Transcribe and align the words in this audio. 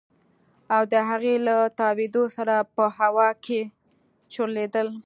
او 0.75 0.81
د 0.93 0.95
هغې 1.09 1.35
له 1.47 1.57
تاوېدو 1.79 2.23
سره 2.37 2.55
په 2.75 2.83
هوا 2.97 3.29
کښې 3.43 3.61
چورلېدل. 4.33 4.87